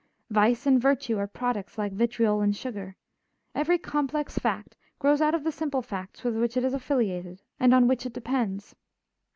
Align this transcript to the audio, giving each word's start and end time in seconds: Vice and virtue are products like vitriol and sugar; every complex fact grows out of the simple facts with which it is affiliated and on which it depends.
Vice 0.31 0.65
and 0.65 0.81
virtue 0.81 1.19
are 1.19 1.27
products 1.27 1.77
like 1.77 1.91
vitriol 1.93 2.41
and 2.41 2.55
sugar; 2.55 2.95
every 3.53 3.77
complex 3.77 4.35
fact 4.39 4.75
grows 4.97 5.21
out 5.21 5.35
of 5.35 5.43
the 5.43 5.51
simple 5.51 5.83
facts 5.83 6.23
with 6.23 6.35
which 6.35 6.57
it 6.57 6.63
is 6.63 6.73
affiliated 6.73 7.43
and 7.59 7.71
on 7.71 7.87
which 7.87 8.07
it 8.07 8.13
depends. 8.13 8.73